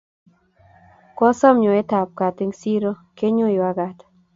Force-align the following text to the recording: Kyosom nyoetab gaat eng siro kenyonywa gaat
Kyosom 1.15 1.55
nyoetab 1.61 2.07
gaat 2.17 2.37
eng 2.43 2.55
siro 2.59 2.91
kenyonywa 3.17 3.69
gaat 3.77 3.97